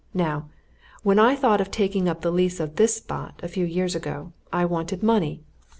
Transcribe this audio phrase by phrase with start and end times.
[0.15, 0.49] Now,
[1.03, 4.33] when I thought of taking up the lease of this spot, a few years ago,
[4.51, 5.43] I wanted money.